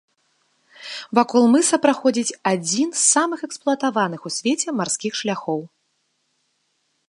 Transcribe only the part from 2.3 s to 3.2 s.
адзін з